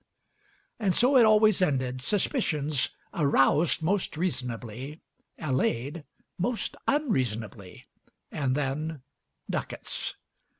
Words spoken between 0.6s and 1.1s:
And